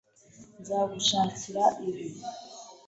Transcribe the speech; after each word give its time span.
Nzagushakira 0.61 1.63
ibi. 1.87 2.05